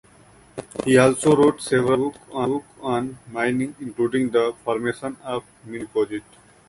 He 0.83 0.97
also 0.97 1.35
wrote 1.35 1.61
several 1.61 2.09
textbooks 2.13 2.65
on 2.81 3.19
mining 3.27 3.75
including 3.79 4.31
the 4.31 4.55
"Formation 4.65 5.15
of 5.23 5.43
Mineral 5.63 5.85
Deposits". 5.85 6.37